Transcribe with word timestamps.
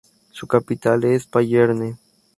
Su 0.31 0.47
capital 0.47 1.03
es 1.03 1.27
Payerne. 1.27 1.95